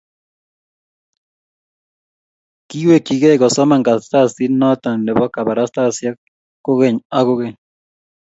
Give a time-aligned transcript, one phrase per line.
[2.67, 6.15] Kiwekchi gei kosoman karatasit noe bo kabarastaosiek
[6.65, 7.57] kukeny ak kukeny